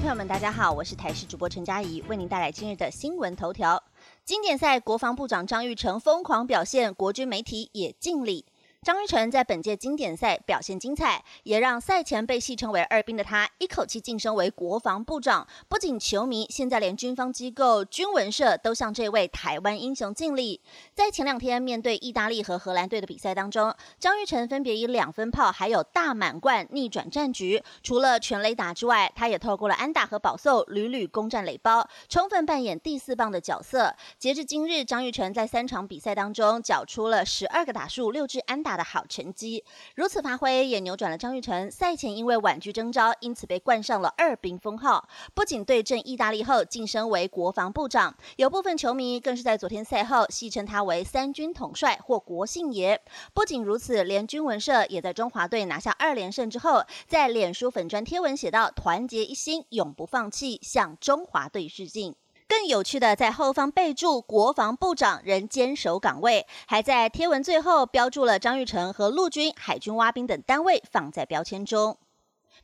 [0.00, 3.82] 朋友们，大家好，我是台视主播陈佳怡，为您带来今日的新闻头条。
[4.24, 8.46] 经典赛，国防部长张玉成疯狂表现，国军媒体也尽力。
[8.82, 15.46] 张玉成在本届经典赛表现精彩，也让赛前被戏称为“二兵”的他一口气晋升为国防部长。
[15.68, 20.62] 不仅球迷，现在连军方机构军文社都向这位台湾英雄敬礼。
[20.94, 27.62] 在前两天面对意大利和荷兰队的比赛当中，张玉成分别以两分炮还有大满贯逆转战局。
[27.82, 33.94] 除了全垒打之外，他也透过了安打和保送屡屡攻占垒包，充分扮演第四棒的角色。
[34.18, 38.69] 截至今日，张玉成在三场比赛当中缴出了十二个打数、六支安打。
[38.70, 39.64] 打的好成绩，
[39.96, 45.08] 如此发挥也扭转了张玉成赛前因为婉拒征召，因此被冠上了二兵封号。
[45.34, 53.02] 不仅对阵意大利后晋升为国防部长，有部分球迷更是在昨天赛后戏称他为三军统帅或国姓爷。
[53.34, 62.14] 不仅如此，连军文社也在中华队拿下二连胜之后，在脸书粉砖贴文写道：“团结一心，永不放弃，向中华队致敬。”
[62.50, 71.96] 更有趣的，在后方备注国防部长仍坚守岗位，还在贴文最后标注了张玉成和陆军、海军挖兵等单位放在标签中。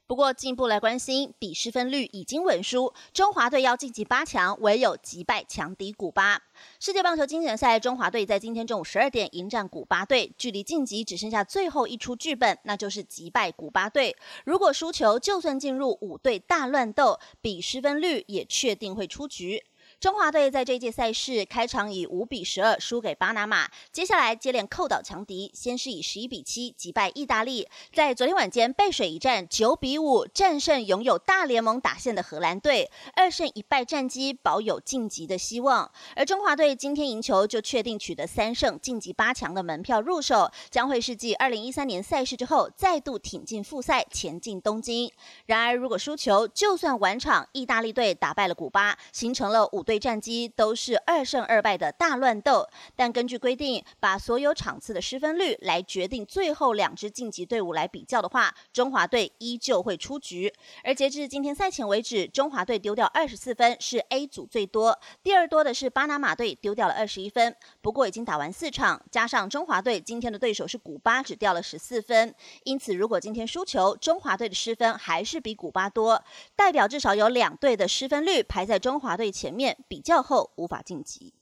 [0.09, 6.43] 不过进一步来关心，比失分率已经稳输，中华队要晋级八强，唯有击败强敌古巴。
[6.81, 14.17] 世界棒球经典赛，中华队在今天中午十二点迎战古巴队，距离晋级只剩下最后一出剧本，那就是击败古巴队。
[14.45, 19.65] 如果输球，就算进入五队大乱斗，比失分率也确定会出局。
[19.99, 35.91] 中华队在这届赛事开场以五比十二输给巴拿马，接下来接连扣倒强敌，先是以十一比七击败意大利，在昨天晚间背水一战九比五战胜拥有大联盟打线的荷兰队，二胜一败战绩保有晋级的希望。
[36.15, 45.11] 而中华队今天赢球就确定取得三胜晋级八强的门票入手，将会是继二零一三年赛事之后再度挺进复赛前进东京。
[45.47, 49.86] 然而如果输球，就算完场意大利队打败了古巴，形成了五。
[49.87, 60.53] 对战绩都是二胜二败的大乱斗，但根据规定，把所有场次的失分率来决定最后两支晋级队伍来比较的话，中华队依旧会出局。
[60.83, 67.55] 而截至今天赛前为止，中华队丢掉二十四分，是 A 组最多，第二多的是巴拿马队丢掉了二十一分。
[67.81, 72.35] 不过已经打完四场，加上中华队今天的对手是古巴，只掉了十四分。
[72.65, 76.21] 因此，如果今天输球，中华队的失分还是比古巴多，
[76.57, 79.76] 代表至少有两队的失分率排在中华队前面。
[79.89, 81.35] 比较后无法晋级。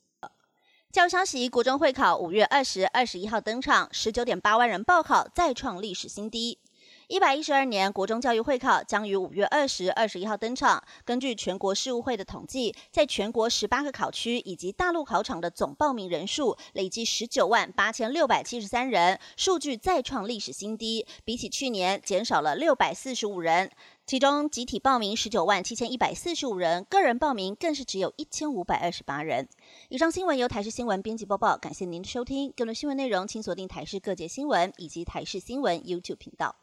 [0.93, 6.61] 教育消息：国中会考五月二十二十一号登场，十九点八万人报考，再创历史新低。
[7.09, 10.83] 一百一十二年国中教育会考将于五月二十二十一号登场。
[11.05, 23.71] 根据全国事务会的统计，在全国十八个考区以及大陆考场的总报名人数累计十九万八千六百七十三人，数据再创历史新低，比起去年减少了六百四十五人。
[24.07, 29.47] 其中集体报名十九万七千一百四十五人，个人报名更是只有一千五百二十八人。
[29.89, 32.51] 以上新闻由台视新闻编辑播报，感谢您的收听。
[32.57, 36.57] 更多新闻内容请锁定台视各界新闻以及台视新闻 YouTube 频道。